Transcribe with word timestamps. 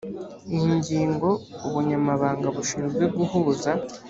iyi 0.53 0.67
ngingo 0.77 1.29
ubunyamabanga 1.67 2.47
bushinzwe 2.55 3.03
guhuza 3.15 3.71